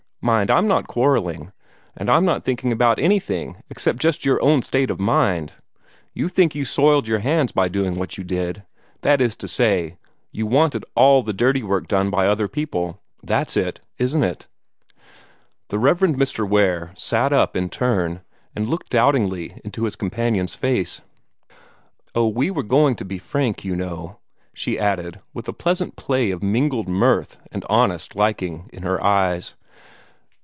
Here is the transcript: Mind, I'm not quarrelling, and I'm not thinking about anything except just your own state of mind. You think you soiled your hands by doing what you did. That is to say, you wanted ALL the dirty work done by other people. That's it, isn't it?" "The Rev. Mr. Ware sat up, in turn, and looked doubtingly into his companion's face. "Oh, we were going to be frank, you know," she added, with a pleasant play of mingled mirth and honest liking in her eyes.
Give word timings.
Mind, 0.23 0.51
I'm 0.51 0.67
not 0.67 0.85
quarrelling, 0.85 1.51
and 1.97 2.07
I'm 2.07 2.25
not 2.25 2.45
thinking 2.45 2.71
about 2.71 2.99
anything 2.99 3.63
except 3.71 3.97
just 3.97 4.23
your 4.23 4.39
own 4.43 4.61
state 4.61 4.91
of 4.91 4.99
mind. 4.99 5.53
You 6.13 6.29
think 6.29 6.53
you 6.53 6.63
soiled 6.63 7.07
your 7.07 7.17
hands 7.17 7.51
by 7.51 7.69
doing 7.69 7.95
what 7.95 8.19
you 8.19 8.23
did. 8.23 8.61
That 9.01 9.19
is 9.19 9.35
to 9.37 9.47
say, 9.47 9.97
you 10.31 10.45
wanted 10.45 10.85
ALL 10.93 11.23
the 11.23 11.33
dirty 11.33 11.63
work 11.63 11.87
done 11.87 12.11
by 12.11 12.27
other 12.27 12.47
people. 12.47 13.01
That's 13.23 13.57
it, 13.57 13.79
isn't 13.97 14.23
it?" 14.23 14.45
"The 15.69 15.79
Rev. 15.79 16.01
Mr. 16.01 16.47
Ware 16.47 16.93
sat 16.95 17.33
up, 17.33 17.55
in 17.55 17.67
turn, 17.69 18.21
and 18.55 18.67
looked 18.67 18.91
doubtingly 18.91 19.59
into 19.63 19.85
his 19.85 19.95
companion's 19.95 20.53
face. 20.53 21.01
"Oh, 22.13 22.27
we 22.27 22.51
were 22.51 22.61
going 22.61 22.95
to 22.97 23.03
be 23.05 23.17
frank, 23.17 23.65
you 23.65 23.75
know," 23.75 24.19
she 24.53 24.77
added, 24.77 25.19
with 25.33 25.47
a 25.47 25.51
pleasant 25.53 25.95
play 25.95 26.29
of 26.29 26.43
mingled 26.43 26.87
mirth 26.87 27.39
and 27.51 27.65
honest 27.71 28.15
liking 28.15 28.69
in 28.71 28.83
her 28.83 29.03
eyes. 29.03 29.55